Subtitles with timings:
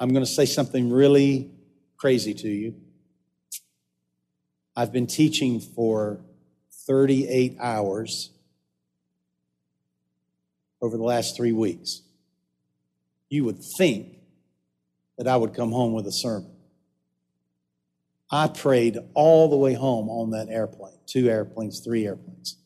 [0.00, 1.50] I'm going to say something really
[1.96, 2.74] crazy to you.
[4.76, 6.20] I've been teaching for
[6.86, 8.30] 38 hours
[10.80, 12.02] over the last three weeks.
[13.28, 14.18] You would think
[15.16, 16.52] that I would come home with a sermon.
[18.30, 22.56] I prayed all the way home on that airplane, two airplanes, three airplanes.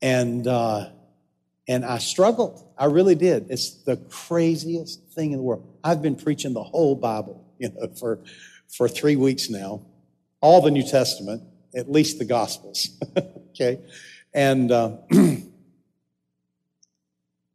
[0.00, 0.90] And, uh,
[1.66, 2.62] and I struggled.
[2.76, 3.46] I really did.
[3.50, 5.66] It's the craziest thing in the world.
[5.82, 8.20] I've been preaching the whole Bible, you know, for,
[8.76, 9.82] for three weeks now,
[10.40, 11.42] all the New Testament,
[11.74, 12.88] at least the Gospels.
[13.50, 13.80] okay.
[14.32, 15.50] And, uh, and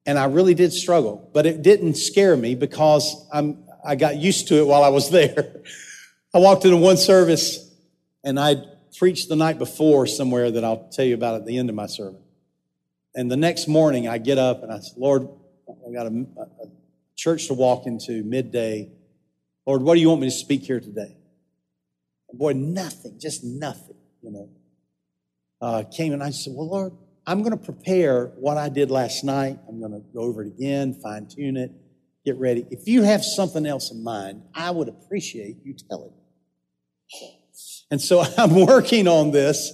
[0.07, 4.55] I really did struggle, but it didn't scare me because I'm, I got used to
[4.55, 5.61] it while I was there.
[6.33, 7.69] I walked into one service
[8.23, 8.63] and I
[8.97, 11.85] preached the night before somewhere that I'll tell you about at the end of my
[11.85, 12.21] sermon.
[13.15, 15.27] And the next morning I get up and I said, Lord,
[15.67, 16.67] I got a, a
[17.15, 18.91] church to walk into midday.
[19.65, 21.17] Lord, what do you want me to speak here today?
[22.29, 24.49] And boy, nothing, just nothing, you know.
[25.61, 26.93] Uh, came and I said, Well, Lord,
[27.27, 29.59] I'm going to prepare what I did last night.
[29.67, 31.71] I'm going to go over it again, fine tune it,
[32.25, 32.65] get ready.
[32.71, 37.35] If you have something else in mind, I would appreciate you telling me.
[37.91, 39.73] And so I'm working on this,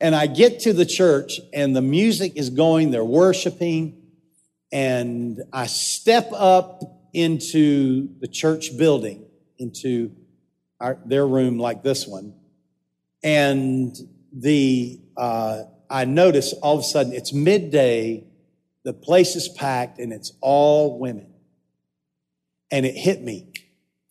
[0.00, 4.02] and I get to the church, and the music is going, they're worshiping,
[4.72, 9.24] and I step up into the church building,
[9.58, 10.12] into
[10.80, 12.34] our, their room like this one,
[13.22, 13.96] and
[14.32, 18.24] the uh, I notice all of a sudden it's midday,
[18.84, 21.32] the place is packed, and it's all women.
[22.70, 23.52] And it hit me.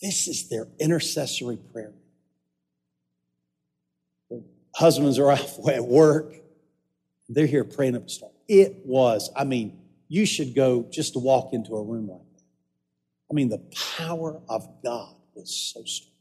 [0.01, 1.93] This is their intercessory prayer.
[4.75, 6.35] Husbands are off at work.
[7.29, 8.31] They're here praying up a storm.
[8.47, 9.79] It was, I mean,
[10.09, 12.43] you should go just to walk into a room like that.
[13.31, 13.63] I mean, the
[13.97, 16.11] power of God was so strong.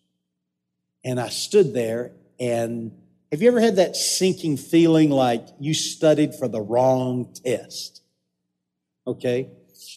[1.04, 2.92] And I stood there and
[3.32, 8.02] have you ever had that sinking feeling like you studied for the wrong test?
[9.06, 9.48] Okay.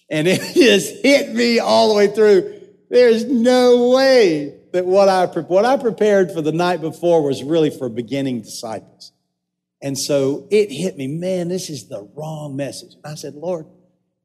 [0.10, 2.62] And it just hit me all the way through.
[2.90, 7.70] There's no way that what I, what I prepared for the night before was really
[7.70, 9.14] for beginning disciples.
[9.82, 12.94] And so it hit me, man, this is the wrong message.
[12.96, 13.68] And I said, Lord,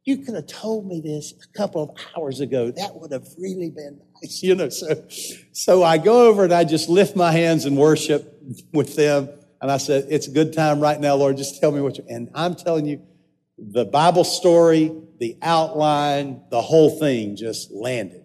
[0.05, 2.73] you could have told me this a couple of hours ago.
[2.73, 4.71] That would have really been nice, you know.
[4.71, 5.07] So,
[5.53, 9.29] so I go over and I just lift my hands and worship with them.
[9.61, 11.37] And I said, It's a good time right now, Lord.
[11.37, 12.05] Just tell me what you.
[12.09, 13.03] And I'm telling you,
[13.57, 14.91] the Bible story,
[15.21, 18.25] the outline, the whole thing just landed.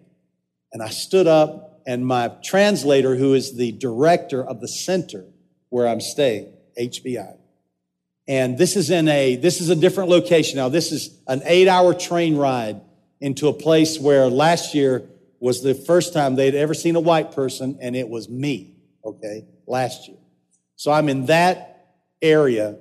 [0.72, 5.25] And I stood up, and my translator, who is the director of the center
[5.69, 7.38] where I'm staying, HBI,
[8.28, 10.69] and this is in a this is a different location now.
[10.69, 12.81] This is an eight-hour train ride
[13.22, 15.07] into a place where last year
[15.40, 18.75] was the first time they'd ever seen a white person, and it was me.
[19.03, 20.17] Okay, last year.
[20.75, 22.78] So I'm in that area,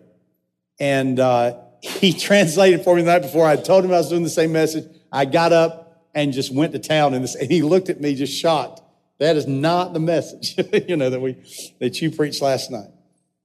[0.81, 3.47] and uh, he translated for me the night before.
[3.47, 4.85] I told him I was doing the same message.
[5.13, 8.15] I got up and just went to town, and, this, and he looked at me
[8.15, 8.81] just shocked.
[9.25, 10.55] That is not the message,
[10.89, 11.43] you know, that we
[11.81, 12.91] that you preached last night.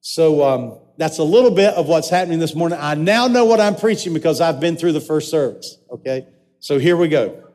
[0.01, 2.77] So um, that's a little bit of what's happening this morning.
[2.81, 5.77] I now know what I'm preaching because I've been through the first service.
[5.89, 6.27] Okay,
[6.59, 7.45] so here we go.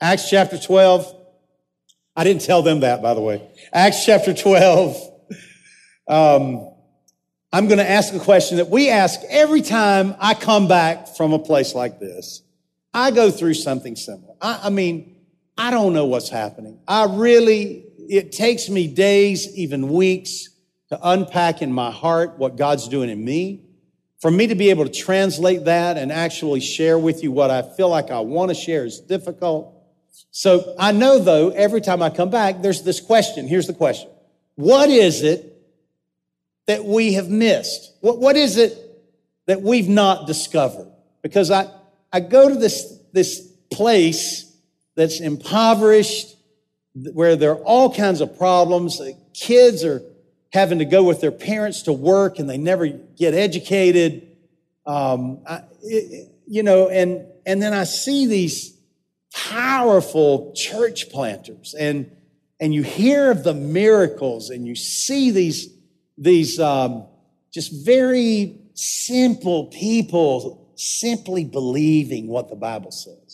[0.00, 1.14] Acts chapter 12.
[2.16, 3.46] I didn't tell them that, by the way.
[3.74, 4.96] Acts chapter 12
[6.08, 6.66] um,
[7.52, 11.34] I'm going to ask a question that we ask every time I come back from
[11.34, 12.40] a place like this.
[12.94, 14.34] I go through something similar.
[14.40, 15.19] I, I mean,
[15.60, 16.78] I don't know what's happening.
[16.88, 20.48] I really, it takes me days, even weeks
[20.88, 23.66] to unpack in my heart what God's doing in me.
[24.20, 27.60] For me to be able to translate that and actually share with you what I
[27.60, 29.74] feel like I want to share is difficult.
[30.30, 33.46] So I know though, every time I come back, there's this question.
[33.46, 34.08] Here's the question.
[34.54, 35.62] What is it
[36.68, 37.92] that we have missed?
[38.00, 38.78] What, what is it
[39.44, 40.90] that we've not discovered?
[41.20, 41.70] Because I,
[42.10, 44.49] I go to this, this place
[45.00, 46.36] that's impoverished,
[47.12, 49.00] where there are all kinds of problems.
[49.34, 50.02] Kids are
[50.52, 54.36] having to go with their parents to work and they never get educated.
[54.86, 58.76] Um, I, it, you know, and, and then I see these
[59.32, 62.10] powerful church planters and,
[62.58, 65.68] and you hear of the miracles and you see these
[66.20, 67.06] these um,
[67.50, 73.29] just very simple people simply believing what the Bible says.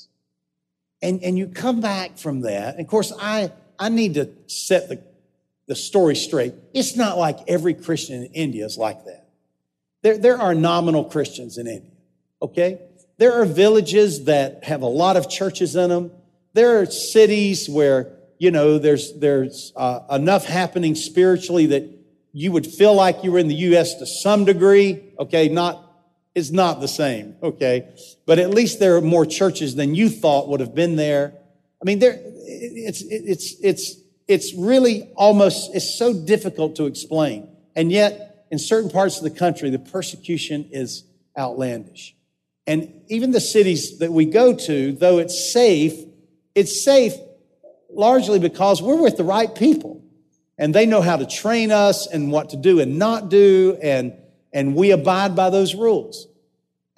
[1.02, 2.76] And, and you come back from that.
[2.76, 5.02] And of course, I, I need to set the,
[5.66, 6.54] the story straight.
[6.72, 9.28] It's not like every Christian in India is like that.
[10.02, 11.90] There, there are nominal Christians in India,
[12.40, 12.80] okay?
[13.18, 16.10] There are villages that have a lot of churches in them.
[16.52, 21.90] there are cities where, you know, there's, there's uh, enough happening spiritually that
[22.32, 23.94] you would feel like you were in the U.S.
[23.94, 25.02] to some degree.
[25.18, 25.85] Okay, not,
[26.36, 27.34] it's not the same.
[27.42, 27.88] Okay,
[28.26, 31.32] but at least there are more churches than you thought would have been there.
[31.82, 33.96] I mean, there, it's, it's, it's,
[34.28, 37.48] it's really almost, it's so difficult to explain.
[37.74, 41.04] And yet, in certain parts of the country, the persecution is
[41.38, 42.14] outlandish.
[42.66, 45.94] And even the cities that we go to, though it's safe,
[46.54, 47.14] it's safe
[47.90, 50.02] largely because we're with the right people
[50.58, 54.12] and they know how to train us and what to do and not do, and,
[54.52, 56.28] and we abide by those rules.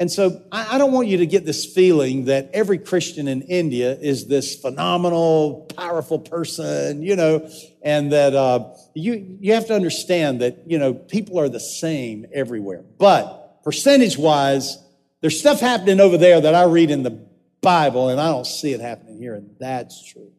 [0.01, 3.43] And so I, I don't want you to get this feeling that every Christian in
[3.43, 7.51] India is this phenomenal, powerful person, you know,
[7.83, 12.27] and that uh, you, you have to understand that, you know, people are the same
[12.33, 12.85] everywhere.
[12.99, 14.79] But percentage wise,
[15.21, 17.27] there's stuff happening over there that I read in the
[17.61, 20.31] Bible and I don't see it happening here, and that's true.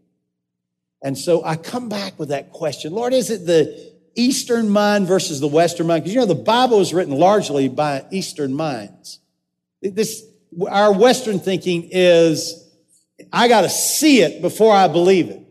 [1.01, 3.88] And so I come back with that question Lord, is it the
[4.19, 6.03] Eastern mind versus the Western mind?
[6.03, 9.19] Because you know, the Bible is written largely by Eastern minds.
[9.81, 10.23] This,
[10.69, 12.67] our Western thinking is,
[13.31, 15.41] I got to see it before I believe it.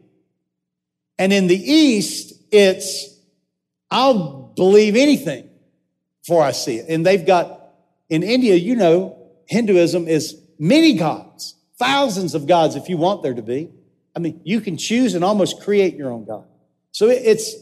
[1.19, 3.19] And in the East, it's,
[3.91, 5.49] I'll believe anything
[6.23, 6.87] before I see it.
[6.89, 7.71] And they've got,
[8.11, 9.17] in India, you know,
[9.47, 13.71] Hinduism is many gods, thousands of gods if you want there to be.
[14.15, 16.45] I mean, you can choose and almost create your own God.
[16.93, 17.55] So it's,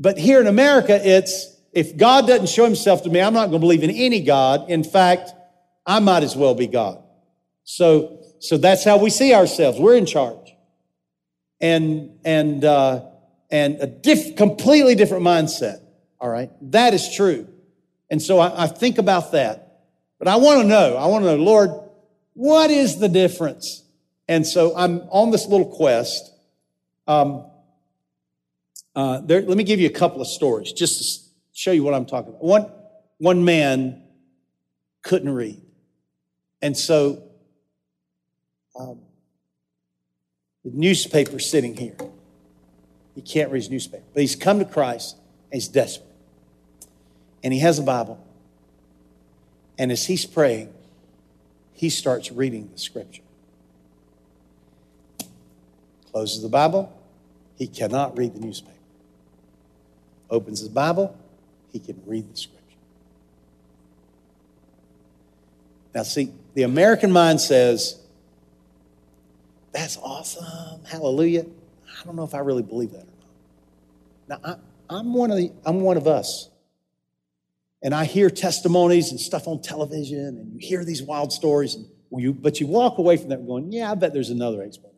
[0.00, 3.60] but here in America, it's, if God doesn't show himself to me, I'm not going
[3.60, 4.68] to believe in any God.
[4.68, 5.30] In fact,
[5.86, 7.02] I might as well be God.
[7.64, 9.78] So, so that's how we see ourselves.
[9.78, 10.52] We're in charge.
[11.60, 13.04] And, and, uh,
[13.50, 15.80] and a diff, completely different mindset.
[16.18, 16.50] All right.
[16.72, 17.46] That is true.
[18.08, 19.82] And so I, I think about that.
[20.18, 21.70] But I want to know, I want to know, Lord,
[22.32, 23.84] what is the difference
[24.30, 26.32] and so I'm on this little quest.
[27.08, 27.49] Um,
[29.00, 31.94] uh, there, let me give you a couple of stories just to show you what
[31.94, 32.42] I'm talking about.
[32.42, 32.70] One,
[33.18, 34.02] one man
[35.02, 35.60] couldn't read.
[36.60, 37.22] And so
[38.78, 39.00] um,
[40.64, 41.96] the newspaper sitting here.
[43.14, 45.16] He can't read his newspaper, but he's come to Christ
[45.50, 46.06] and he's desperate.
[47.42, 48.24] And he has a Bible.
[49.78, 50.72] And as he's praying,
[51.72, 53.22] he starts reading the scripture
[56.10, 56.92] closes the Bible,
[57.56, 58.76] he cannot read the newspaper.
[60.30, 61.16] Opens his Bible,
[61.72, 62.60] he can read the scripture.
[65.94, 68.00] Now, see, the American mind says,
[69.72, 71.46] that's awesome, hallelujah.
[72.00, 73.06] I don't know if I really believe that or
[74.28, 74.42] not.
[74.42, 74.56] Now,
[74.88, 76.48] I, I'm, one of the, I'm one of us.
[77.82, 81.86] And I hear testimonies and stuff on television, and you hear these wild stories, and
[82.12, 84.89] you, but you walk away from that going, yeah, I bet there's another explanation.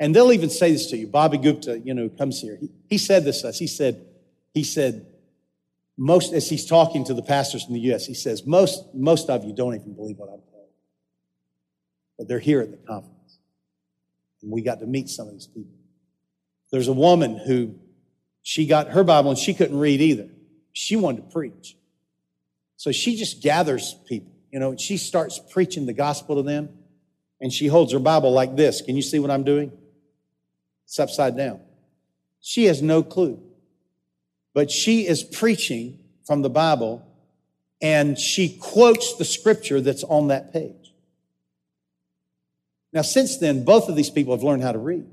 [0.00, 1.06] And they'll even say this to you.
[1.06, 2.56] Bobby Gupta, you know, comes here.
[2.58, 3.58] He, he said this to us.
[3.58, 4.06] He said,
[4.54, 5.06] he said,
[5.98, 9.44] most, as he's talking to the pastors in the U.S., he says, most, most of
[9.44, 10.66] you don't even believe what I'm telling.
[12.16, 13.38] But they're here at the conference.
[14.40, 15.74] And we got to meet some of these people.
[16.72, 17.74] There's a woman who,
[18.42, 20.30] she got her Bible and she couldn't read either.
[20.72, 21.76] She wanted to preach.
[22.78, 26.70] So she just gathers people, you know, and she starts preaching the gospel to them.
[27.42, 28.80] And she holds her Bible like this.
[28.80, 29.72] Can you see what I'm doing?
[30.90, 31.60] It's upside down.
[32.40, 33.40] She has no clue.
[34.54, 37.06] But she is preaching from the Bible
[37.80, 40.92] and she quotes the scripture that's on that page.
[42.92, 45.06] Now, since then, both of these people have learned how to read.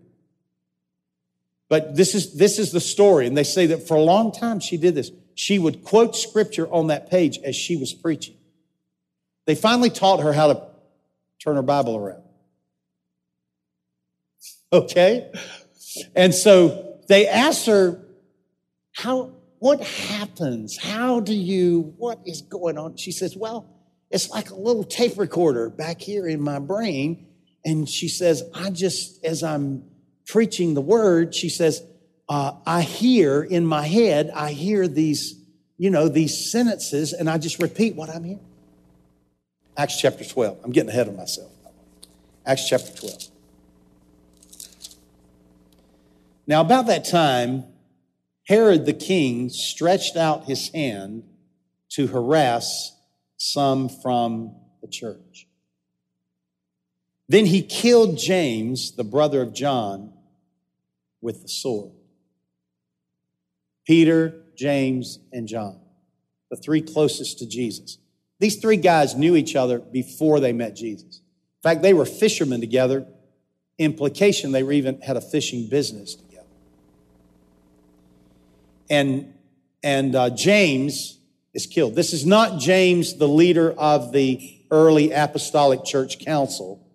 [1.70, 3.28] But this is, this is the story.
[3.28, 5.12] And they say that for a long time she did this.
[5.36, 8.36] She would quote scripture on that page as she was preaching.
[9.46, 10.64] They finally taught her how to
[11.38, 12.24] turn her Bible around.
[14.74, 15.32] Okay?
[16.16, 18.04] And so they asked her,
[18.96, 20.78] how, what happens?
[20.78, 22.98] How do you, what is going on?
[22.98, 23.68] She says, well,
[24.10, 27.28] it's like a little tape recorder back here in my brain.
[27.66, 29.84] And she says, I just, as I'm
[30.26, 31.82] preaching the word, she says,
[32.30, 35.36] uh, I hear in my head, I hear these,
[35.78, 38.46] you know, these sentences, and I just repeat what I'm hearing.
[39.78, 40.60] Acts chapter 12.
[40.64, 41.52] I'm getting ahead of myself.
[42.46, 43.37] Acts chapter 12.
[46.48, 47.66] Now, about that time,
[48.48, 51.24] Herod the king stretched out his hand
[51.90, 52.94] to harass
[53.36, 55.48] some from the church.
[57.28, 60.14] Then he killed James, the brother of John,
[61.20, 61.92] with the sword.
[63.86, 65.80] Peter, James, and John,
[66.50, 67.98] the three closest to Jesus.
[68.40, 71.18] These three guys knew each other before they met Jesus.
[71.18, 73.06] In fact, they were fishermen together
[73.78, 76.18] implication they were even had a fishing business.
[78.90, 79.34] And,
[79.84, 81.18] and uh, James
[81.54, 81.96] is killed.
[81.96, 86.86] This is not James, the leader of the early apostolic church council.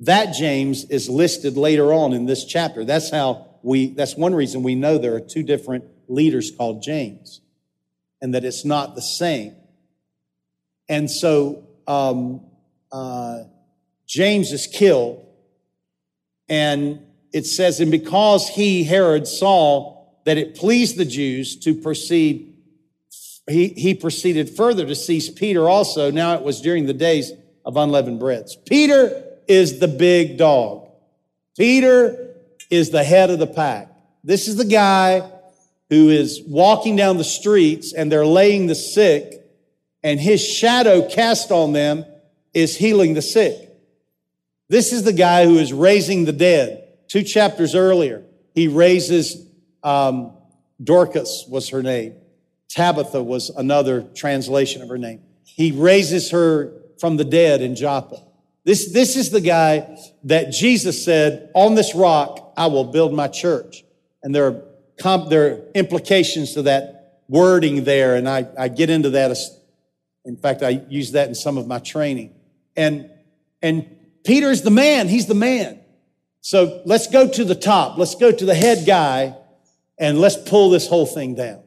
[0.00, 2.84] That James is listed later on in this chapter.
[2.84, 7.40] That's how we, that's one reason we know there are two different leaders called James
[8.20, 9.54] and that it's not the same.
[10.88, 12.42] And so, um,
[12.92, 13.44] uh,
[14.06, 15.26] James is killed
[16.48, 17.00] and
[17.32, 19.93] it says, and because he, Herod, saw
[20.24, 22.54] that it pleased the Jews to proceed
[23.46, 26.10] he, he proceeded further to seize Peter also.
[26.10, 27.30] Now it was during the days
[27.64, 28.56] of unleavened breads.
[28.56, 30.88] Peter is the big dog.
[31.56, 32.36] Peter
[32.70, 33.90] is the head of the pack.
[34.22, 35.30] This is the guy
[35.90, 39.42] who is walking down the streets and they're laying the sick
[40.02, 42.04] and his shadow cast on them
[42.52, 43.70] is healing the sick.
[44.68, 46.88] This is the guy who is raising the dead.
[47.08, 48.22] Two chapters earlier,
[48.54, 49.46] he raises
[49.84, 50.32] um,
[50.82, 52.14] Dorcas was her name.
[52.68, 55.22] Tabitha was another translation of her name.
[55.44, 58.20] He raises her from the dead in Joppa.
[58.64, 63.28] This, this is the guy that Jesus said, on this rock, I will build my
[63.28, 63.84] church.
[64.22, 64.62] And there are,
[64.98, 68.16] comp, there are implications to that wording there.
[68.16, 69.36] And I, I get into that.
[70.24, 72.34] In fact, I use that in some of my training.
[72.74, 73.10] And,
[73.62, 73.86] and
[74.24, 75.08] Peter is the man.
[75.08, 75.80] He's the man.
[76.40, 77.98] So let's go to the top.
[77.98, 79.36] Let's go to the head guy
[79.98, 81.62] and let's pull this whole thing down.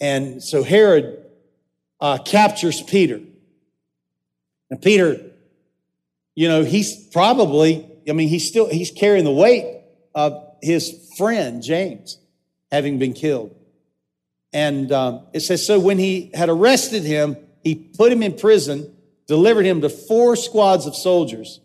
[0.00, 1.24] And so Herod
[2.00, 3.20] uh, captures Peter.
[4.70, 5.32] And Peter,
[6.34, 9.82] you know, he's probably, I mean, he's still, he's carrying the weight
[10.14, 12.18] of his friend James
[12.70, 13.54] having been killed.
[14.52, 18.94] And um, it says, so when he had arrested him, he put him in prison,
[19.26, 21.60] delivered him to four squads of soldiers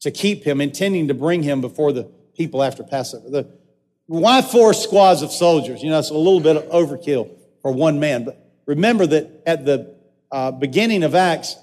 [0.00, 2.04] to keep him, intending to bring him before the
[2.36, 3.30] people after Passover.
[3.30, 3.57] The,
[4.08, 5.82] why four squads of soldiers?
[5.82, 8.24] You know, it's a little bit of overkill for one man.
[8.24, 9.94] But remember that at the
[10.32, 11.56] uh, beginning of Acts,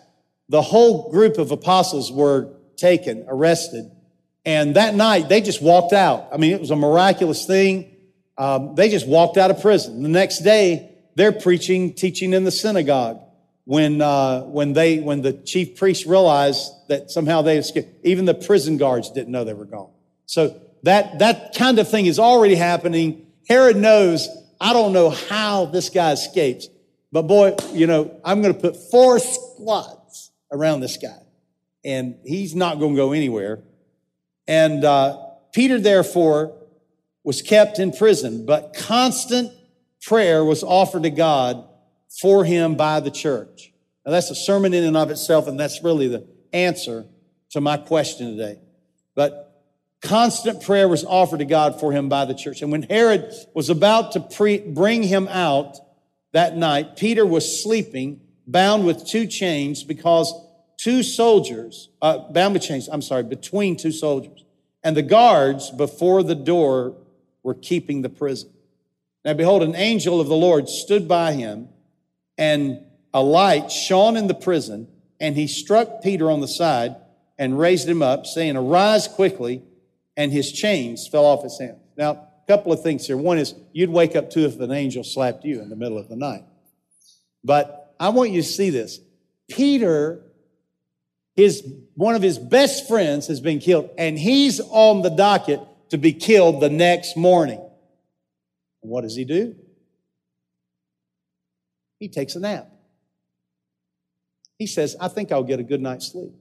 [0.48, 3.90] the whole group of apostles were taken, arrested,
[4.46, 6.28] and that night they just walked out.
[6.32, 7.92] I mean, it was a miraculous thing.
[8.38, 10.04] Um, they just walked out of prison.
[10.04, 13.22] The next day, they're preaching, teaching in the synagogue.
[13.68, 18.36] When uh, when they when the chief priest realized that somehow they escaped, even the
[18.36, 19.90] prison guards didn't know they were gone.
[20.28, 23.28] So that that kind of thing is already happening.
[23.48, 24.28] Herod knows
[24.60, 26.68] I don't know how this guy escapes,
[27.12, 31.20] but boy, you know, I'm going to put four squads around this guy,
[31.84, 33.62] and he's not going to go anywhere.
[34.48, 35.18] And uh,
[35.54, 36.54] Peter, therefore,
[37.24, 39.52] was kept in prison, but constant
[40.02, 41.68] prayer was offered to God
[42.22, 43.74] for him by the church.
[44.06, 47.06] Now, that's a sermon in and of itself, and that's really the answer
[47.52, 48.60] to my question today.
[49.16, 49.45] But
[50.06, 52.62] Constant prayer was offered to God for him by the church.
[52.62, 55.78] And when Herod was about to pre- bring him out
[56.32, 60.32] that night, Peter was sleeping, bound with two chains because
[60.78, 64.44] two soldiers, uh, bound with chains, I'm sorry, between two soldiers.
[64.84, 66.96] And the guards before the door
[67.42, 68.52] were keeping the prison.
[69.24, 71.70] Now behold, an angel of the Lord stood by him
[72.38, 72.80] and
[73.12, 74.88] a light shone in the prison
[75.20, 76.96] and he struck Peter on the side
[77.40, 79.64] and raised him up saying, arise quickly
[80.18, 81.80] and his chains fell off his hands.
[81.98, 83.18] Now, a couple of things here.
[83.18, 86.10] One is you'd wake up too if an angel slapped you in the middle of
[86.10, 86.44] the night.
[87.44, 89.00] But I want you to see this.
[89.50, 90.22] Peter,
[91.36, 95.98] his, one of his best friends has been killed, and he's on the docket to
[95.98, 97.62] be killed the next morning.
[98.82, 99.56] what does he do?
[102.00, 102.70] He takes a nap.
[104.58, 106.34] He says, I think I'll get a good night's sleep.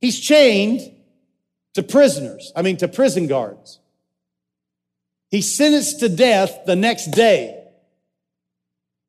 [0.00, 0.80] He's chained
[1.74, 3.78] to prisoners, I mean, to prison guards.
[5.30, 7.64] He's sentenced to death the next day,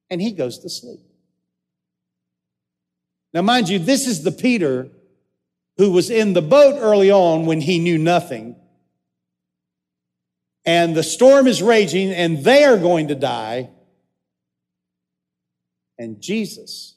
[0.10, 1.02] and he goes to sleep.
[3.34, 4.90] Now, mind you, this is the Peter
[5.78, 8.56] who was in the boat early on when he knew nothing.
[10.66, 13.70] And the storm is raging, and they are going to die.
[15.98, 16.96] And Jesus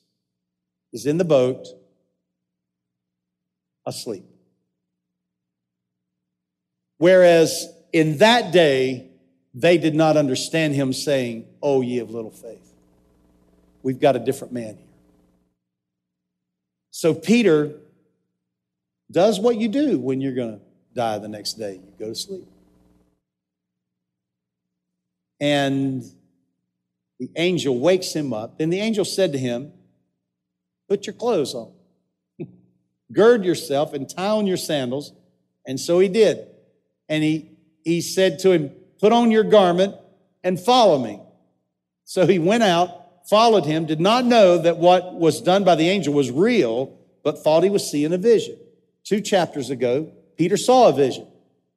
[0.92, 1.66] is in the boat
[3.84, 4.24] asleep.
[6.98, 9.10] Whereas in that day,
[9.54, 12.72] they did not understand him saying, Oh, ye of little faith.
[13.82, 14.86] We've got a different man here.
[16.90, 17.74] So Peter
[19.10, 22.14] does what you do when you're going to die the next day you go to
[22.14, 22.46] sleep.
[25.40, 26.02] And
[27.18, 28.58] the angel wakes him up.
[28.58, 29.72] Then the angel said to him,
[30.88, 31.72] Put your clothes on,
[33.12, 35.12] gird yourself, and tie on your sandals.
[35.66, 36.46] And so he did.
[37.08, 37.50] And he,
[37.84, 39.94] he said to him, Put on your garment
[40.42, 41.20] and follow me.
[42.04, 45.88] So he went out, followed him, did not know that what was done by the
[45.88, 48.56] angel was real, but thought he was seeing a vision.
[49.04, 51.26] Two chapters ago, Peter saw a vision,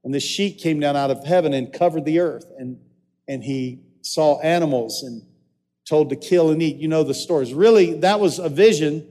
[0.04, 2.80] and the sheet came down out of heaven and covered the earth, and,
[3.28, 5.24] and he saw animals and
[5.86, 6.78] told to kill and eat.
[6.78, 7.54] You know the stories.
[7.54, 9.08] Really, that was a vision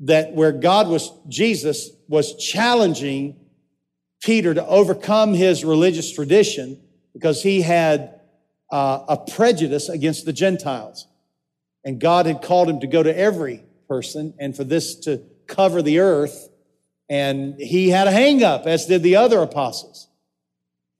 [0.00, 3.39] that where God was, Jesus was challenging
[4.20, 6.80] Peter to overcome his religious tradition
[7.12, 8.20] because he had
[8.70, 11.06] uh, a prejudice against the Gentiles.
[11.84, 15.82] And God had called him to go to every person and for this to cover
[15.82, 16.48] the earth.
[17.08, 20.08] And he had a hang up, as did the other apostles.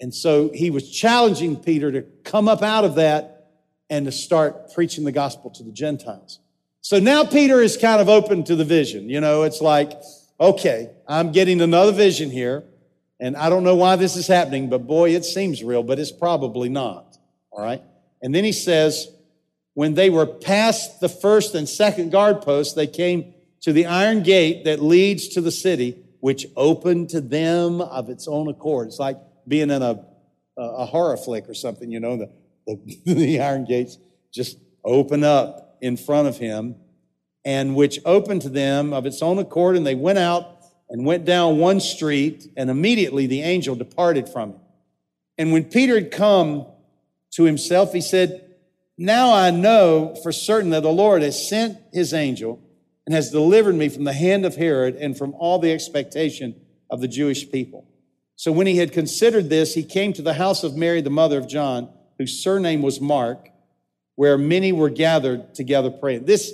[0.00, 3.48] And so he was challenging Peter to come up out of that
[3.90, 6.38] and to start preaching the gospel to the Gentiles.
[6.80, 9.10] So now Peter is kind of open to the vision.
[9.10, 9.92] You know, it's like,
[10.40, 12.64] okay, I'm getting another vision here.
[13.20, 16.10] And I don't know why this is happening, but boy, it seems real, but it's
[16.10, 17.18] probably not.
[17.50, 17.82] All right.
[18.22, 19.08] And then he says,
[19.74, 24.22] when they were past the first and second guard posts, they came to the iron
[24.22, 28.88] gate that leads to the city, which opened to them of its own accord.
[28.88, 30.02] It's like being in a,
[30.56, 32.30] a horror flick or something, you know, the,
[32.66, 33.98] the, the iron gates
[34.32, 36.76] just open up in front of him,
[37.44, 40.59] and which opened to them of its own accord, and they went out
[40.90, 44.60] and went down one street, and immediately the angel departed from him.
[45.38, 46.66] And when Peter had come
[47.32, 48.56] to himself, he said,
[48.98, 52.60] Now I know for certain that the Lord has sent his angel
[53.06, 57.00] and has delivered me from the hand of Herod and from all the expectation of
[57.00, 57.86] the Jewish people.
[58.34, 61.38] So when he had considered this, he came to the house of Mary, the mother
[61.38, 63.48] of John, whose surname was Mark,
[64.16, 66.24] where many were gathered together praying.
[66.24, 66.52] This,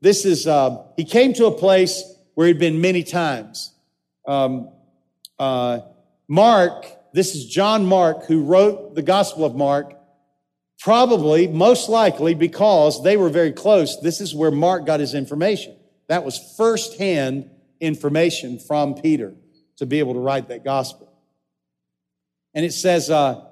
[0.00, 2.02] this is, uh, he came to a place
[2.34, 3.73] where he'd been many times.
[4.26, 4.70] Um,
[5.38, 5.80] uh,
[6.28, 9.94] Mark, this is John Mark, who wrote the Gospel of Mark,
[10.80, 14.00] probably, most likely, because they were very close.
[14.00, 15.76] This is where Mark got his information.
[16.08, 19.34] That was firsthand information from Peter
[19.76, 21.12] to be able to write that gospel.
[22.54, 23.44] And it says uh,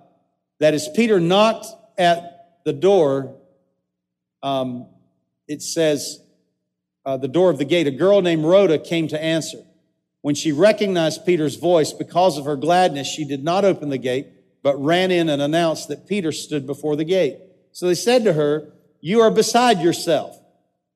[0.61, 1.67] that as Peter knocked
[1.99, 3.37] at the door,
[4.43, 4.87] um,
[5.49, 6.21] it says,
[7.05, 9.59] uh, the door of the gate, a girl named Rhoda came to answer.
[10.23, 14.29] When she recognized Peter's voice, because of her gladness, she did not open the gate,
[14.63, 17.39] but ran in and announced that Peter stood before the gate.
[17.73, 20.39] So they said to her, You are beside yourself.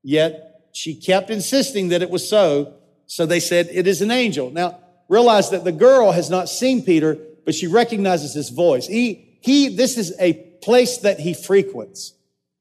[0.03, 2.75] Yet she kept insisting that it was so.
[3.07, 4.51] So they said, It is an angel.
[4.51, 8.87] Now, realize that the girl has not seen Peter, but she recognizes his voice.
[8.87, 12.15] He, he, this is a place that he frequents,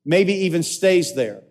[0.03, 1.43] maybe even stays there.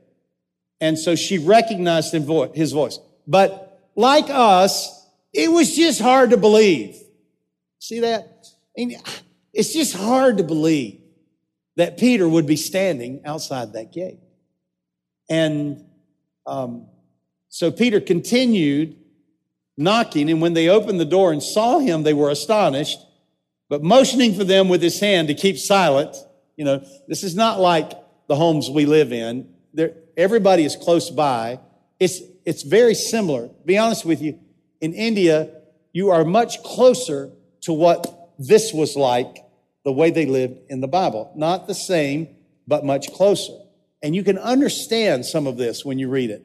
[0.80, 2.98] And so she recognized his voice.
[3.26, 4.93] But like us,
[5.34, 6.96] it was just hard to believe.
[7.80, 8.46] See that?
[8.78, 8.98] I mean,
[9.52, 11.00] it's just hard to believe
[11.76, 14.20] that Peter would be standing outside that gate.
[15.28, 15.84] And
[16.46, 16.86] um,
[17.48, 18.96] so Peter continued
[19.76, 22.98] knocking, and when they opened the door and saw him, they were astonished.
[23.68, 26.16] But motioning for them with his hand to keep silent,
[26.56, 27.92] you know, this is not like
[28.28, 29.52] the homes we live in.
[29.72, 31.58] There, everybody is close by.
[31.98, 33.48] It's, it's very similar.
[33.64, 34.38] Be honest with you,
[34.84, 35.48] in India,
[35.94, 37.30] you are much closer
[37.62, 39.38] to what this was like,
[39.82, 41.32] the way they lived in the Bible.
[41.34, 42.28] Not the same,
[42.68, 43.54] but much closer.
[44.02, 46.44] And you can understand some of this when you read it,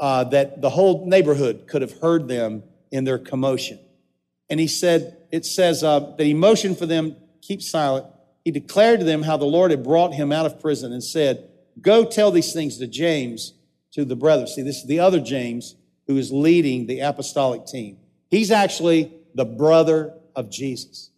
[0.00, 3.78] uh, that the whole neighborhood could have heard them in their commotion.
[4.48, 8.06] And he said, it says uh, that he motioned for them, keep silent.
[8.46, 11.50] He declared to them how the Lord had brought him out of prison and said,
[11.82, 13.52] Go tell these things to James,
[13.92, 14.46] to the brother.
[14.46, 15.74] See, this is the other James
[16.08, 17.98] who is leading the apostolic team.
[18.30, 21.10] He's actually the brother of Jesus.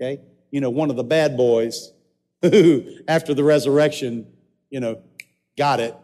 [0.00, 0.20] Okay?
[0.50, 1.92] You know, one of the bad boys
[2.42, 4.26] who, after the resurrection,
[4.70, 5.00] you know,
[5.56, 5.94] got it.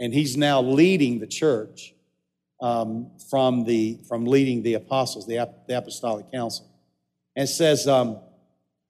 [0.00, 1.94] And he's now leading the church
[2.60, 6.66] um, from, the, from leading the apostles, the, the apostolic council.
[7.36, 8.18] And says, um,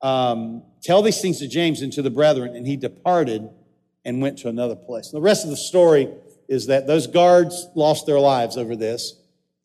[0.01, 2.55] um, Tell these things to James and to the brethren.
[2.55, 3.49] And he departed
[4.05, 5.13] and went to another place.
[5.13, 6.09] And The rest of the story
[6.49, 9.15] is that those guards lost their lives over this,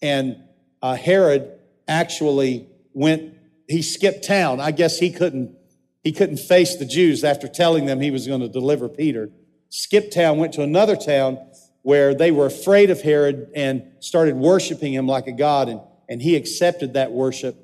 [0.01, 0.37] and
[0.81, 3.33] uh, Herod actually went.
[3.67, 4.59] He skipped town.
[4.59, 5.55] I guess he couldn't.
[6.03, 9.29] He couldn't face the Jews after telling them he was going to deliver Peter.
[9.69, 11.39] Skipped town, went to another town
[11.81, 16.21] where they were afraid of Herod and started worshiping him like a god, and, and
[16.21, 17.55] he accepted that worship.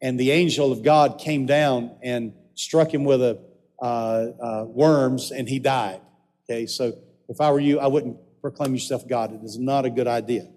[0.00, 3.40] And the angel of God came down and struck him with a
[3.80, 6.00] uh, uh, worms, and he died.
[6.48, 6.96] Okay, so
[7.28, 9.32] if I were you, I wouldn't proclaim yourself God.
[9.32, 10.48] It is not a good idea.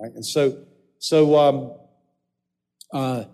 [0.00, 0.12] Right?
[0.12, 0.64] And so,
[0.98, 1.72] so um,
[2.92, 3.24] uh,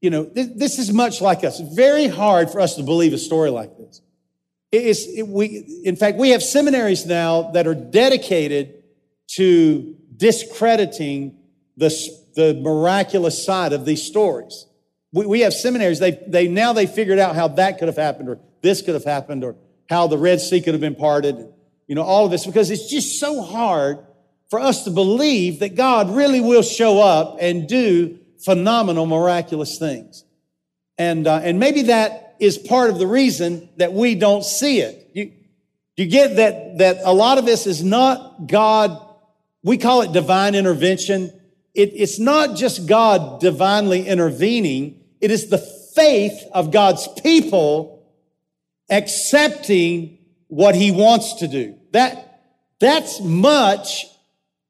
[0.00, 1.60] you know, this, this is much like us.
[1.60, 4.02] Very hard for us to believe a story like this.
[4.72, 8.82] It is, it, we, in fact, we have seminaries now that are dedicated
[9.36, 11.38] to discrediting
[11.76, 11.88] the,
[12.34, 14.66] the miraculous side of these stories.
[15.12, 18.28] We, we have seminaries, they, they now they figured out how that could have happened
[18.28, 19.56] or this could have happened or
[19.88, 21.52] how the Red Sea could have been parted.
[21.86, 23.98] You know, all of this because it's just so hard
[24.50, 30.24] for us to believe that God really will show up and do phenomenal, miraculous things.
[30.98, 35.10] And, uh, and maybe that is part of the reason that we don't see it.
[35.14, 35.32] You,
[35.96, 39.00] you get that, that a lot of this is not God,
[39.62, 41.32] we call it divine intervention.
[41.74, 45.00] It, it's not just God divinely intervening.
[45.20, 45.58] It is the
[45.94, 48.06] faith of God's people
[48.90, 50.18] accepting
[50.52, 51.74] what he wants to do.
[51.92, 52.42] That,
[52.78, 54.04] that's much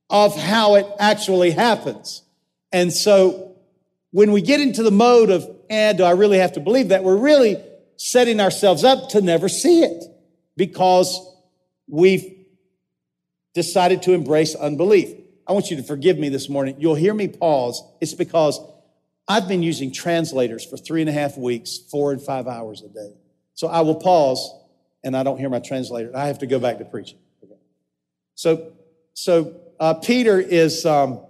[0.09, 2.23] of how it actually happens.
[2.71, 3.57] And so
[4.13, 7.03] when we get into the mode of, eh, do I really have to believe that?
[7.03, 7.61] We're really
[7.97, 10.05] setting ourselves up to never see it
[10.57, 11.19] because
[11.89, 12.33] we've
[13.53, 15.13] decided to embrace unbelief.
[15.49, 16.77] I want you to forgive me this morning.
[16.79, 17.83] You'll hear me pause.
[18.01, 18.61] It's because
[19.27, 22.89] I've been using translators for three and a half weeks, four and five hours a
[22.89, 23.15] day.
[23.55, 24.62] So I will pause
[25.05, 26.15] and I don't hear my translator.
[26.17, 27.19] I have to go back to preaching.
[28.35, 28.73] So,
[29.15, 31.21] so uh, Peter is, um,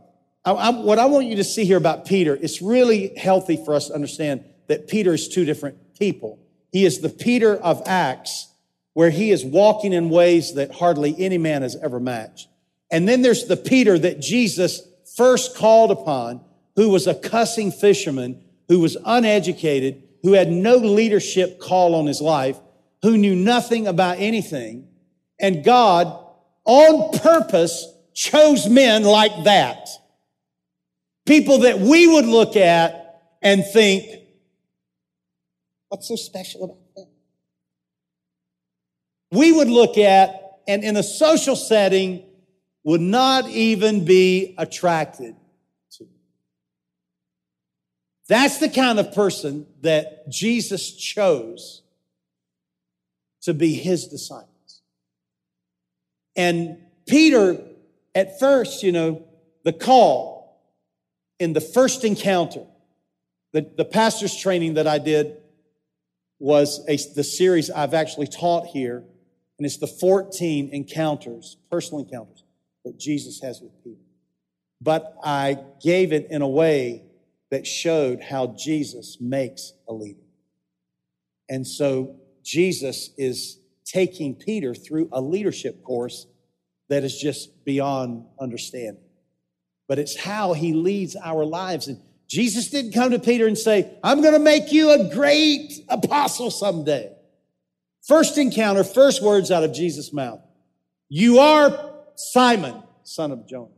[0.45, 3.75] I, I, what I want you to see here about Peter, it's really healthy for
[3.75, 6.39] us to understand that Peter is two different people.
[6.71, 8.49] He is the Peter of Acts,
[8.95, 12.49] where he is walking in ways that hardly any man has ever matched.
[12.91, 14.83] And then there's the Peter that Jesus
[15.17, 16.43] first called upon,
[16.77, 22.21] who was a cussing fisherman, who was uneducated, who had no leadership call on his
[22.21, 22.59] life,
[23.03, 24.89] who knew nothing about anything.
[25.39, 26.25] And God,
[26.65, 29.89] on purpose, chose men like that.
[31.27, 34.07] People that we would look at and think,
[35.89, 37.07] what's so special about them?
[39.33, 42.25] We would look at, and in a social setting,
[42.85, 45.35] would not even be attracted
[45.93, 46.07] to.
[48.29, 51.82] That's the kind of person that Jesus chose
[53.43, 54.83] to be his disciples.
[56.37, 57.59] And Peter,
[58.15, 59.25] at first, you know,
[59.65, 60.61] the call,
[61.39, 62.65] in the first encounter,
[63.53, 65.37] the, the pastor's training that I did
[66.39, 69.05] was a, the series I've actually taught here,
[69.59, 72.43] and it's the 14 encounters, personal encounters
[72.85, 74.01] that Jesus has with Peter.
[74.81, 77.05] But I gave it in a way
[77.51, 80.19] that showed how Jesus makes a leader.
[81.49, 86.27] And so Jesus is taking Peter through a leadership course
[86.89, 89.03] that is just beyond understanding
[89.93, 91.87] but it's how he leads our lives.
[91.87, 95.85] And Jesus didn't come to Peter and say, I'm going to make you a great
[95.87, 97.13] apostle someday.
[98.07, 100.41] First encounter, first words out of Jesus' mouth.
[101.11, 103.69] You are Simon, son of Jonah,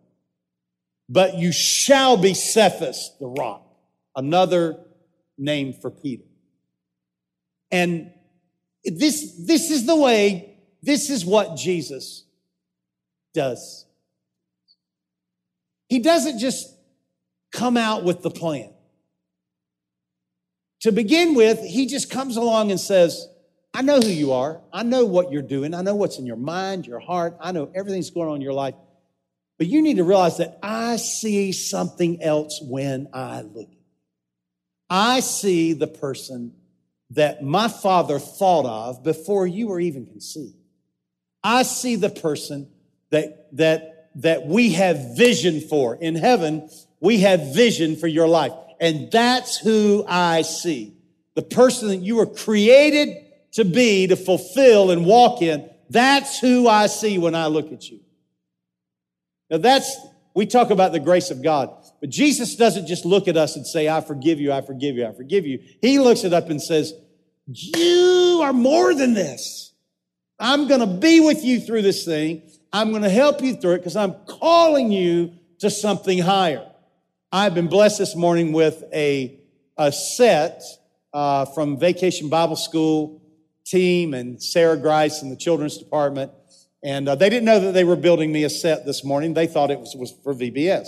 [1.08, 3.66] but you shall be Cephas, the rock,
[4.14, 4.78] another
[5.36, 6.22] name for Peter.
[7.72, 8.12] And
[8.84, 12.24] this, this is the way, this is what Jesus
[13.32, 13.86] does.
[15.88, 16.68] He doesn't just
[17.52, 18.70] come out with the plan.
[20.80, 23.28] To begin with, he just comes along and says,
[23.72, 24.60] I know who you are.
[24.72, 25.74] I know what you're doing.
[25.74, 27.36] I know what's in your mind, your heart.
[27.40, 28.74] I know everything's going on in your life.
[29.58, 33.70] But you need to realize that I see something else when I look.
[34.90, 36.54] I see the person
[37.10, 40.56] that my father thought of before you were even conceived.
[41.42, 42.70] I see the person
[43.10, 45.96] that, that that we have vision for.
[45.96, 46.68] In heaven,
[47.00, 48.52] we have vision for your life.
[48.80, 50.94] And that's who I see.
[51.34, 55.68] The person that you were created to be, to fulfill and walk in.
[55.90, 58.00] That's who I see when I look at you.
[59.50, 59.96] Now that's,
[60.34, 63.66] we talk about the grace of God, but Jesus doesn't just look at us and
[63.66, 65.60] say, I forgive you, I forgive you, I forgive you.
[65.80, 66.92] He looks it up and says,
[67.46, 69.72] you are more than this.
[70.38, 72.42] I'm going to be with you through this thing.
[72.74, 76.70] I'm going to help you through it because I'm calling you to something higher.
[77.32, 79.40] I've been blessed this morning with a,
[79.78, 80.62] a set
[81.14, 83.22] uh, from Vacation Bible School
[83.64, 86.32] team and Sarah Grice in the children's department.
[86.82, 89.32] And uh, they didn't know that they were building me a set this morning.
[89.32, 90.86] They thought it was, was for VBS.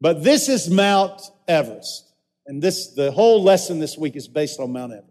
[0.00, 2.12] But this is Mount Everest.
[2.46, 5.10] And this, the whole lesson this week is based on Mount Everest.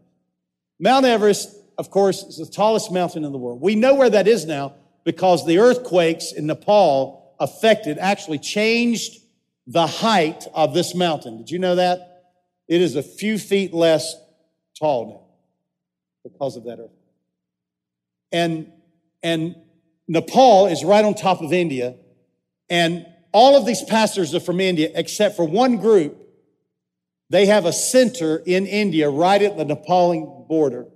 [0.80, 3.62] Mount Everest, of course, is the tallest mountain in the world.
[3.62, 4.74] We know where that is now
[5.04, 9.22] because the earthquakes in Nepal affected, actually changed
[9.68, 11.38] the height of this mountain.
[11.38, 12.24] Did you know that?
[12.68, 14.16] It is a few feet less
[14.78, 15.08] tall
[16.24, 16.92] now because of that earthquake.
[18.32, 18.72] And,
[19.24, 19.56] and
[20.08, 21.96] Nepal is right on top of India.
[22.70, 26.18] And all of these pastors are from India, except for one group.
[27.30, 30.88] They have a center in India right at the Nepali border,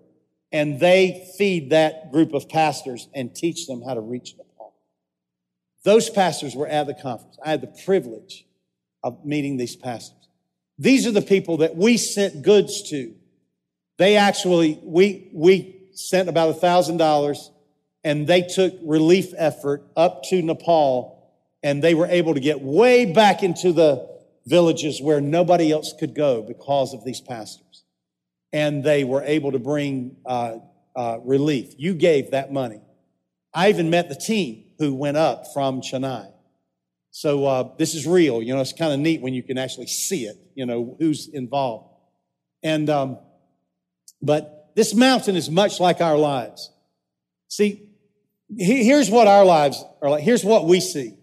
[0.51, 4.73] and they feed that group of pastors and teach them how to reach Nepal.
[5.83, 7.37] Those pastors were at the conference.
[7.43, 8.45] I had the privilege
[9.03, 10.17] of meeting these pastors.
[10.79, 13.13] These are the people that we sent goods to.
[13.97, 17.51] They actually, we, we sent about a thousand dollars
[18.03, 21.12] and they took relief effort up to Nepal
[21.63, 24.07] and they were able to get way back into the
[24.45, 27.85] villages where nobody else could go because of these pastors.
[28.51, 30.57] And they were able to bring uh,
[30.95, 31.73] uh, relief.
[31.77, 32.81] You gave that money.
[33.53, 36.31] I even met the team who went up from Chennai.
[37.11, 38.41] So uh, this is real.
[38.41, 40.35] You know, it's kind of neat when you can actually see it.
[40.55, 41.89] You know who's involved.
[42.63, 43.19] And um,
[44.21, 46.71] but this mountain is much like our lives.
[47.49, 47.87] See,
[48.57, 50.23] here's what our lives are like.
[50.23, 51.15] Here's what we see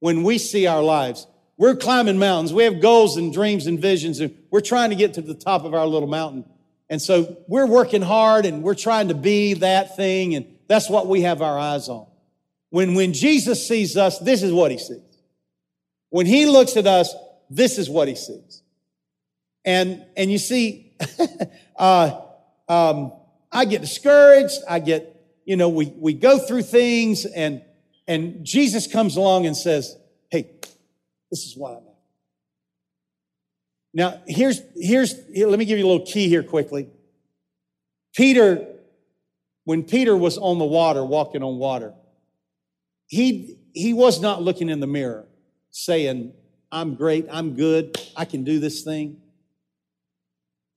[0.00, 1.26] when we see our lives.
[1.56, 2.52] We're climbing mountains.
[2.52, 5.64] We have goals and dreams and visions, and we're trying to get to the top
[5.64, 6.44] of our little mountain.
[6.88, 11.06] And so we're working hard and we're trying to be that thing, and that's what
[11.06, 12.06] we have our eyes on.
[12.70, 15.02] When, when Jesus sees us, this is what he sees.
[16.10, 17.14] When he looks at us,
[17.50, 18.62] this is what he sees.
[19.64, 20.92] And, and you see,
[21.76, 22.20] uh,
[22.68, 23.12] um,
[23.50, 24.58] I get discouraged.
[24.68, 27.62] I get, you know, we, we go through things and,
[28.08, 29.96] and Jesus comes along and says,
[30.30, 30.50] Hey,
[31.30, 31.82] this is what I'm at.
[33.94, 36.88] Now, here's, here's, here, let me give you a little key here quickly.
[38.14, 38.66] Peter,
[39.64, 41.92] when Peter was on the water, walking on water,
[43.06, 45.26] he, he was not looking in the mirror
[45.70, 46.32] saying,
[46.72, 49.18] I'm great, I'm good, I can do this thing.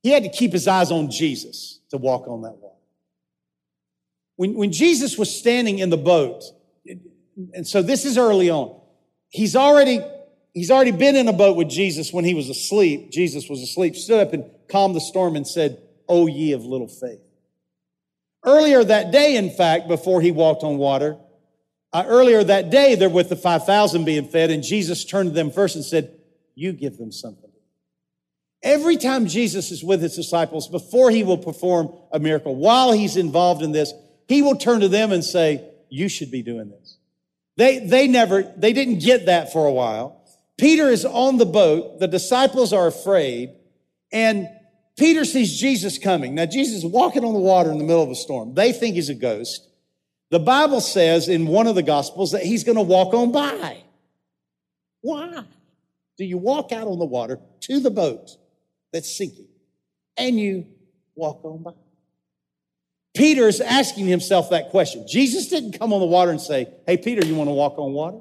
[0.03, 2.75] He had to keep his eyes on Jesus to walk on that water.
[4.35, 6.43] When, when Jesus was standing in the boat,
[7.53, 8.79] and so this is early on,
[9.29, 9.99] he's already,
[10.53, 13.11] he's already been in a boat with Jesus when he was asleep.
[13.11, 16.87] Jesus was asleep, stood up and calmed the storm and said, O ye of little
[16.87, 17.21] faith.
[18.43, 21.17] Earlier that day, in fact, before he walked on water,
[21.93, 25.51] uh, earlier that day, they're with the 5,000 being fed, and Jesus turned to them
[25.51, 26.17] first and said,
[26.55, 27.51] You give them something.
[28.63, 33.17] Every time Jesus is with his disciples, before he will perform a miracle, while he's
[33.17, 33.91] involved in this,
[34.27, 36.97] he will turn to them and say, You should be doing this.
[37.57, 40.23] They, they never, they didn't get that for a while.
[40.57, 41.99] Peter is on the boat.
[41.99, 43.51] The disciples are afraid.
[44.11, 44.47] And
[44.97, 46.35] Peter sees Jesus coming.
[46.35, 48.53] Now, Jesus is walking on the water in the middle of a storm.
[48.53, 49.67] They think he's a ghost.
[50.29, 53.83] The Bible says in one of the Gospels that he's going to walk on by.
[55.01, 55.43] Why?
[56.17, 58.29] Do you walk out on the water to the boat
[58.93, 59.47] that's sinking
[60.17, 60.67] and you
[61.15, 61.71] walk on by?
[63.13, 65.05] Peter is asking himself that question.
[65.07, 67.93] Jesus didn't come on the water and say, Hey, Peter, you want to walk on
[67.93, 68.19] water?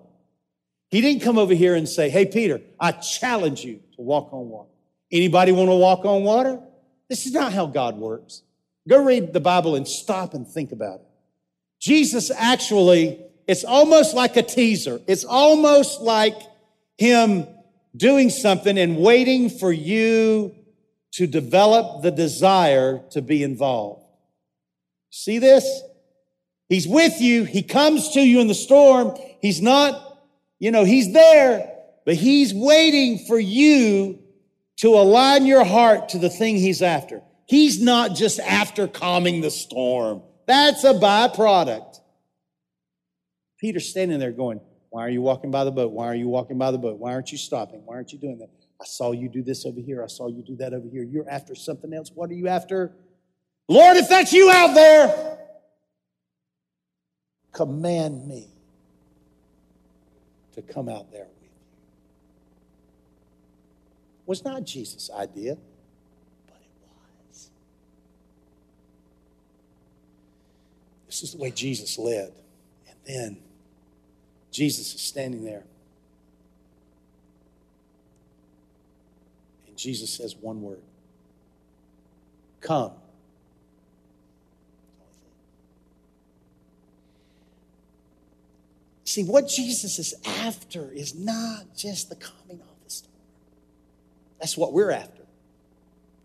[0.89, 4.49] He didn't come over here and say, Hey, Peter, I challenge you to walk on
[4.49, 4.71] water.
[5.13, 6.61] Anybody want to walk on water?
[7.09, 8.43] This is not how God works.
[8.89, 11.07] Go read the Bible and stop and think about it.
[11.81, 15.01] Jesus actually, it's almost like a teaser.
[15.07, 16.37] It's almost like
[16.99, 17.47] him
[17.97, 20.55] doing something and waiting for you
[21.13, 24.00] to develop the desire to be involved.
[25.11, 25.83] See this?
[26.69, 27.45] He's with you.
[27.45, 29.17] He comes to you in the storm.
[29.41, 30.19] He's not,
[30.59, 31.73] you know, he's there,
[32.07, 34.21] but he's waiting for you
[34.79, 37.23] to align your heart to the thing he's after.
[37.47, 40.23] He's not just after calming the storm.
[40.47, 41.97] That's a byproduct.
[43.59, 45.91] Peter's standing there going, Why are you walking by the boat?
[45.91, 46.99] Why are you walking by the boat?
[46.99, 47.83] Why aren't you stopping?
[47.85, 48.49] Why aren't you doing that?
[48.81, 50.03] I saw you do this over here.
[50.03, 51.03] I saw you do that over here.
[51.03, 52.11] You're after something else.
[52.15, 52.93] What are you after?
[53.71, 55.39] Lord, if that's you out there,
[57.53, 58.49] command me
[60.55, 61.49] to come out there with you.
[64.25, 65.57] It was not Jesus' idea.
[66.49, 66.89] But it
[67.29, 67.51] was.
[71.07, 72.33] This is the way Jesus led.
[72.89, 73.37] And then
[74.51, 75.63] Jesus is standing there.
[79.69, 80.83] And Jesus says one word
[82.61, 82.95] Come.
[89.11, 93.13] See, what Jesus is after is not just the calming of the storm.
[94.39, 95.25] That's what we're after.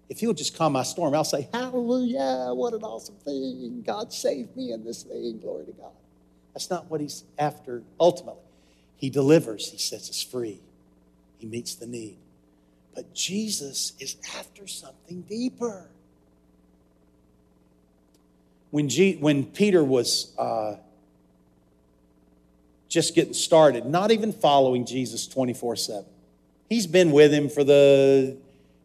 [0.07, 3.81] If he'll just calm my storm, I'll say, Hallelujah, what an awesome thing.
[3.83, 5.39] God saved me in this thing.
[5.39, 5.93] Glory to God.
[6.53, 8.43] That's not what he's after ultimately.
[8.97, 10.59] He delivers, he sets us free,
[11.39, 12.17] he meets the need.
[12.93, 15.89] But Jesus is after something deeper.
[18.69, 20.75] When, G, when Peter was uh,
[22.95, 26.05] just getting started, not even following Jesus 24 7,
[26.69, 28.37] he's been with him for the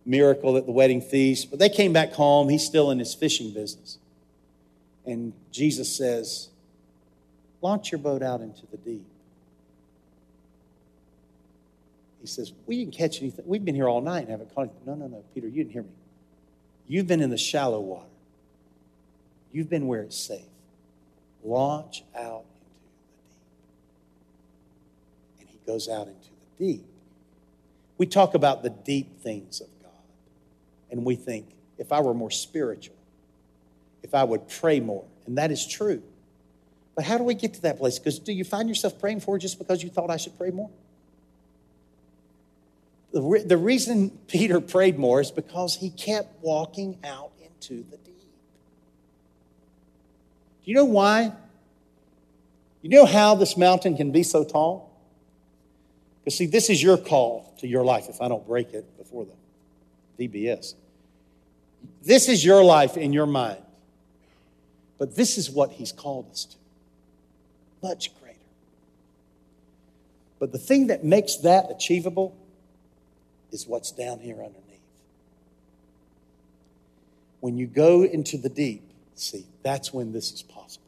[0.05, 2.49] miracle at the wedding feast, but they came back home.
[2.49, 3.99] He's still in his fishing business.
[5.07, 6.49] And Jesus says,
[7.63, 9.07] Launch your boat out into the deep.
[12.21, 13.45] He says, We didn't catch anything.
[13.47, 14.83] We've been here all night and haven't caught anything.
[14.87, 15.91] No, no, no, Peter, you didn't hear me.
[16.89, 18.09] You've been in the shallow water,
[19.53, 20.43] you've been where it's safe.
[21.45, 22.99] Launch out into the deep.
[25.39, 26.85] And he goes out into the deep.
[27.97, 29.93] We talk about the deep things of God,
[30.91, 31.47] and we think,
[31.79, 32.97] if I were more spiritual,
[34.03, 36.03] if I would pray more, and that is true.
[36.97, 38.01] But how do we get to that place?
[38.01, 40.71] Because do you find yourself praying for just because you thought I should pray more?
[43.13, 47.97] The, re- the reason Peter prayed more is because he kept walking out into the
[47.97, 48.19] deep.
[50.65, 51.33] Do you know why?
[52.83, 54.90] You know how this mountain can be so tall?
[56.21, 59.27] Because, see, this is your call to your life if I don't break it before
[59.27, 60.75] the VBS.
[62.03, 63.63] This is your life in your mind.
[64.99, 66.57] But this is what he's called us to
[67.83, 68.37] much greater.
[70.39, 72.37] But the thing that makes that achievable
[73.51, 74.57] is what's down here underneath.
[77.41, 78.83] When you go into the deep,
[79.15, 80.85] see, that's when this is possible.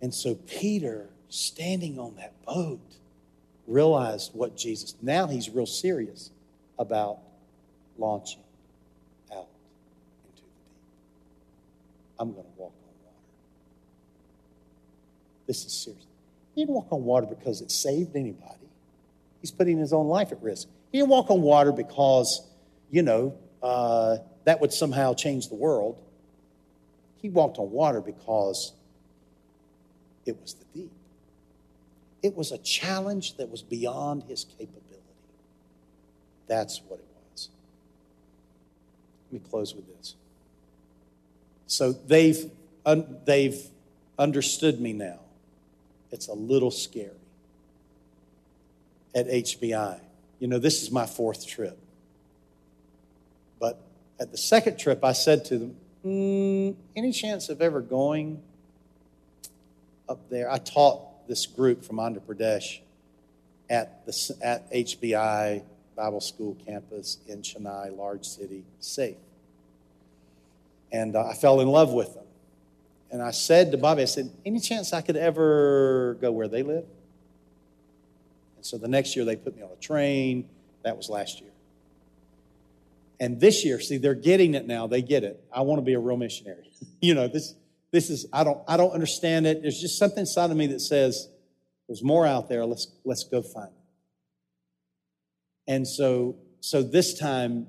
[0.00, 2.80] And so Peter, standing on that boat,
[3.66, 6.30] realized what Jesus, now he's real serious
[6.78, 7.18] about
[7.96, 8.42] launching
[9.32, 9.48] out
[10.28, 10.50] into the deep.
[12.18, 13.16] I'm going to walk on water.
[15.46, 16.04] This is serious.
[16.54, 18.68] He didn't walk on water because it saved anybody.
[19.40, 20.68] He's putting his own life at risk.
[20.90, 22.46] He didn't walk on water because,
[22.90, 25.98] you know, uh, that would somehow change the world.
[27.22, 28.74] He walked on water because
[30.26, 30.92] it was the deep.
[32.22, 34.82] It was a challenge that was beyond his capability.
[36.46, 37.48] That's what it was.
[39.30, 40.14] Let me close with this.
[41.66, 42.50] So they've,
[42.86, 43.60] un- they've
[44.18, 45.18] understood me now.
[46.10, 47.10] It's a little scary
[49.14, 50.00] at HBI.
[50.38, 51.78] You know, this is my fourth trip.
[53.58, 53.80] But
[54.20, 58.42] at the second trip, I said to them, mm, any chance of ever going
[60.08, 60.50] up there?
[60.50, 62.80] I taught this group from Andhra Pradesh
[63.70, 65.62] at, the, at HBI
[65.96, 69.16] Bible School campus in Chennai, large city, safe.
[70.90, 72.24] And uh, I fell in love with them.
[73.10, 76.62] And I said to Bobby, I said, any chance I could ever go where they
[76.62, 76.84] live?
[78.56, 80.48] And so the next year they put me on a train.
[80.82, 81.50] That was last year.
[83.20, 84.86] And this year, see, they're getting it now.
[84.86, 85.42] They get it.
[85.54, 86.70] I want to be a real missionary.
[87.00, 87.54] you know, this
[87.92, 89.62] this is I don't I don't understand it.
[89.62, 91.28] There's just something inside of me that says
[91.88, 92.64] there's more out there.
[92.64, 95.72] Let's let's go find it.
[95.72, 97.66] And so so this time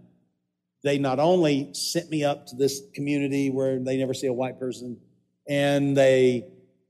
[0.84, 4.60] they not only sent me up to this community where they never see a white
[4.60, 5.00] person,
[5.48, 6.46] and they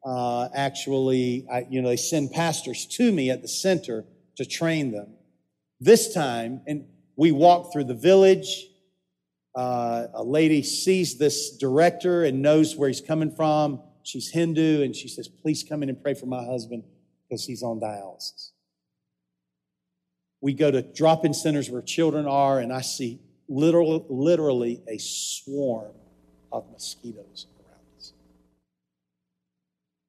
[0.05, 4.91] uh, actually, I, you know, they send pastors to me at the center to train
[4.91, 5.13] them.
[5.79, 8.65] This time, and we walk through the village.
[9.55, 13.81] Uh, a lady sees this director and knows where he's coming from.
[14.03, 16.83] She's Hindu, and she says, Please come in and pray for my husband
[17.27, 18.51] because he's on dialysis.
[20.41, 24.97] We go to drop in centers where children are, and I see literal, literally a
[24.97, 25.93] swarm
[26.51, 28.13] of mosquitoes around us.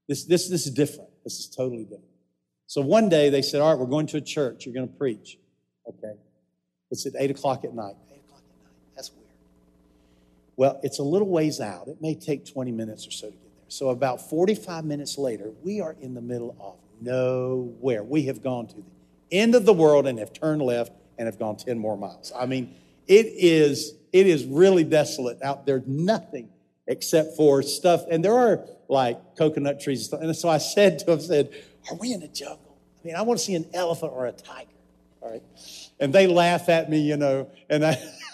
[0.08, 1.10] this, this, this is different.
[1.22, 2.04] This is totally different.
[2.66, 4.66] So one day they said, All right, we're going to a church.
[4.66, 5.38] You're going to preach.
[5.88, 6.14] Okay.
[6.90, 7.94] It's at 8 o'clock at night.
[8.10, 8.72] 8 o'clock at night.
[8.96, 9.24] That's weird.
[10.56, 11.88] Well, it's a little ways out.
[11.88, 13.64] It may take 20 minutes or so to get there.
[13.68, 18.02] So about 45 minutes later, we are in the middle of nowhere.
[18.04, 18.82] We have gone to the
[19.32, 22.32] end of the world and have turned left and have gone 10 more miles.
[22.36, 22.74] I mean,
[23.06, 25.82] it is, it is really desolate out there.
[25.86, 26.48] Nothing
[26.86, 28.04] except for stuff.
[28.10, 30.20] And there are like coconut trees and stuff.
[30.20, 31.50] And so I said to him, said,
[31.90, 32.78] Are we in the jungle?
[33.02, 34.70] I mean, I want to see an elephant or a tiger.
[35.20, 35.42] All right.
[36.00, 37.96] And they laugh at me, you know, and I, I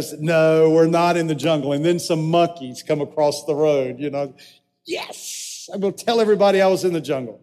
[0.00, 1.72] said, No, we're not in the jungle.
[1.72, 4.34] And then some monkeys come across the road, you know.
[4.86, 7.40] Yes, I'm going to tell everybody I was in the jungle.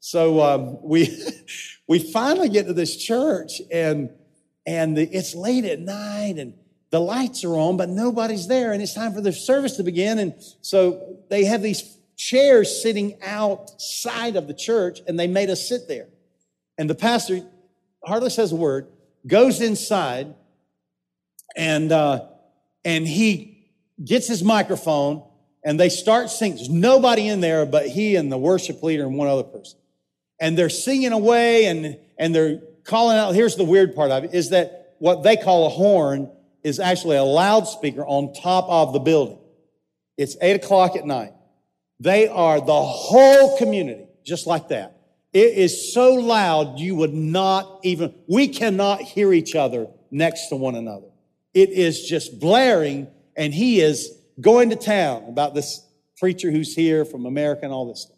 [0.00, 1.16] So um, we
[1.88, 4.10] we finally get to this church, and
[4.66, 6.54] and the, it's late at night, and
[6.90, 10.18] the lights are on, but nobody's there, and it's time for the service to begin.
[10.18, 15.68] And so they have these chairs sitting outside of the church, and they made us
[15.68, 16.08] sit there.
[16.76, 17.42] And the pastor
[18.04, 18.88] hardly says a word,
[19.26, 20.34] goes inside,
[21.56, 22.26] and, uh,
[22.84, 23.68] and he
[24.04, 25.22] gets his microphone,
[25.62, 26.56] and they start singing.
[26.56, 29.78] There's nobody in there but he and the worship leader and one other person.
[30.40, 33.34] And they're singing away and, and they're calling out.
[33.34, 36.30] Here's the weird part of it is that what they call a horn
[36.64, 39.38] is actually a loudspeaker on top of the building.
[40.16, 41.32] It's eight o'clock at night.
[41.98, 44.96] They are the whole community, just like that.
[45.32, 50.56] It is so loud you would not even, we cannot hear each other next to
[50.56, 51.09] one another.
[51.54, 55.84] It is just blaring, and he is going to town about this
[56.18, 58.16] preacher who's here from America and all this stuff.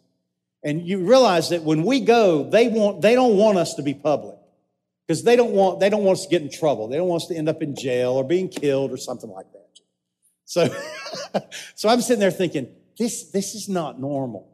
[0.63, 3.93] And you realize that when we go, they want, they don't want us to be
[3.93, 4.35] public
[5.05, 6.87] because they don't want, they don't want us to get in trouble.
[6.87, 9.51] They don't want us to end up in jail or being killed or something like
[9.51, 9.63] that.
[10.45, 10.69] So,
[11.75, 14.49] so I'm sitting there thinking, this, this is not normal.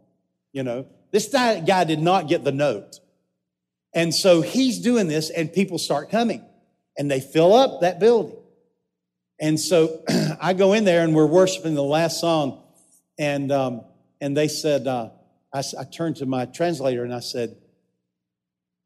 [0.52, 3.00] You know, this guy, guy did not get the note.
[3.94, 6.44] And so he's doing this and people start coming
[6.98, 8.39] and they fill up that building.
[9.40, 10.04] And so
[10.42, 12.62] I go in there and we're worshiping the last song.
[13.18, 13.82] And, um,
[14.22, 15.10] and they said, uh,
[15.54, 17.56] I, I turned to my translator and I said,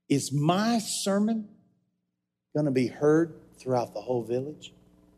[0.09, 1.47] Is my sermon
[2.53, 4.73] going to be heard throughout the whole village?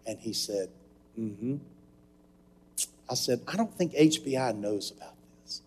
[0.07, 0.69] And he said,
[1.17, 1.55] Mm hmm.
[3.09, 5.13] I said, I don't think HBI knows about
[5.43, 5.61] this.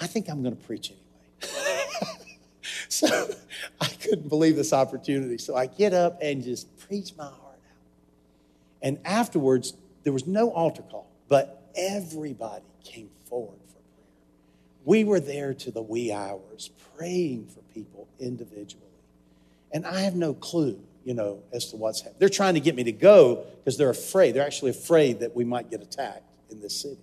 [0.00, 1.84] I think I'm going to preach anyway.
[2.88, 3.06] so
[3.80, 5.38] I couldn't believe this opportunity.
[5.38, 7.30] So I get up and just preach my.
[8.82, 9.74] And afterwards,
[10.04, 14.06] there was no altar call, but everybody came forward for prayer.
[14.84, 18.84] We were there to the wee hours praying for people individually.
[19.72, 22.18] And I have no clue you know, as to what's happening.
[22.18, 24.34] They're trying to get me to go because they're afraid.
[24.34, 26.98] They're actually afraid that we might get attacked in this city.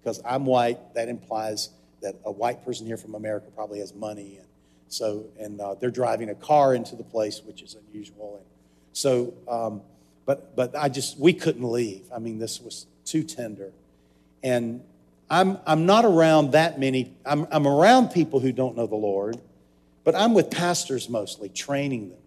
[0.00, 1.70] Because I'm white, that implies
[2.02, 4.38] that a white person here from America probably has money.
[4.38, 4.46] And
[4.88, 8.36] so, and uh, they're driving a car into the place, which is unusual.
[8.36, 8.46] And
[8.92, 9.82] so, um,
[10.26, 12.04] but, but I just, we couldn't leave.
[12.14, 13.72] I mean, this was too tender.
[14.42, 14.82] And
[15.30, 19.40] I'm, I'm not around that many, I'm, I'm around people who don't know the Lord,
[20.04, 22.18] but I'm with pastors mostly, training them.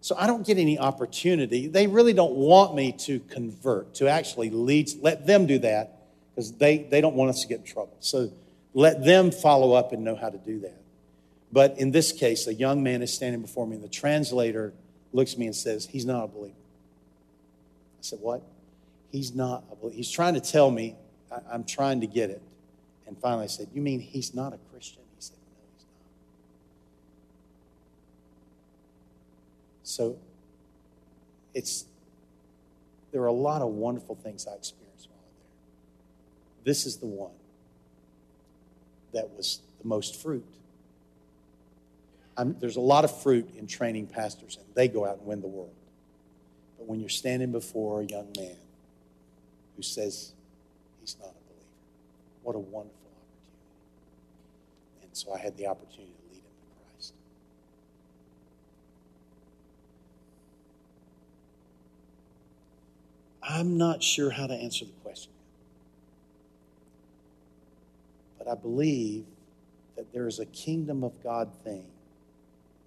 [0.00, 1.66] So I don't get any opportunity.
[1.66, 4.90] They really don't want me to convert, to actually lead.
[5.02, 6.02] Let them do that
[6.34, 7.96] because they, they don't want us to get in trouble.
[8.00, 8.30] So
[8.74, 10.80] let them follow up and know how to do that.
[11.50, 14.72] But in this case, a young man is standing before me, and the translator
[15.12, 16.54] looks at me and says, He's not a believer.
[17.98, 18.42] I said, What?
[19.10, 19.64] He's not.
[19.92, 20.96] He's trying to tell me,
[21.30, 22.42] I, am trying to get it.
[23.06, 25.02] And finally I said, You mean he's not a Christian?
[25.16, 25.92] He said, No, he's not.
[29.82, 30.18] So
[31.54, 31.86] it's
[33.10, 36.72] there are a lot of wonderful things I experienced while there.
[36.72, 37.32] This is the one
[39.12, 40.44] that was the most fruit.
[42.36, 45.40] I'm, there's a lot of fruit in training pastors, and they go out and win
[45.40, 45.74] the world.
[46.78, 48.56] But when you're standing before a young man
[49.76, 50.32] who says
[51.00, 51.66] he's not a believer,
[52.42, 53.72] what a wonderful opportunity.
[55.02, 57.12] And so I had the opportunity to lead him to Christ.
[63.42, 65.32] I'm not sure how to answer the question.
[68.38, 69.24] But I believe
[69.96, 71.84] that there is a kingdom of God thing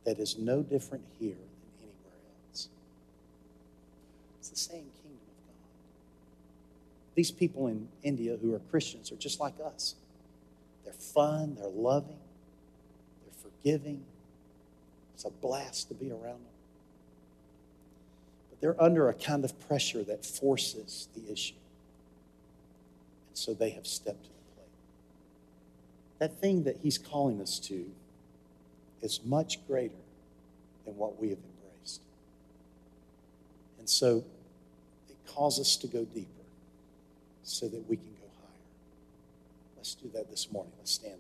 [0.05, 2.19] that is no different here than anywhere
[2.49, 2.69] else.
[4.39, 5.55] It's the same kingdom of God.
[7.15, 9.95] These people in India who are Christians are just like us.
[10.83, 12.19] They're fun, they're loving,
[13.23, 14.03] they're forgiving.
[15.13, 16.55] It's a blast to be around them
[18.49, 21.53] But they're under a kind of pressure that forces the issue.
[23.29, 24.67] And so they have stepped to the plate.
[26.19, 27.85] That thing that he's calling us to
[29.01, 29.93] is much greater
[30.85, 32.01] than what we have embraced.
[33.79, 34.23] And so
[35.33, 36.27] calls us to go deeper
[37.43, 39.77] so that we can go higher.
[39.77, 40.73] Let's do that this morning.
[40.79, 41.15] Let's stand.